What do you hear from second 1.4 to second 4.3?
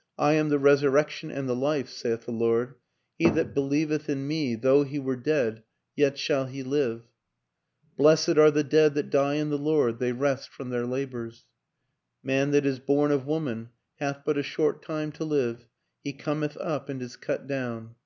the Life, saith the Lord: he that believeth in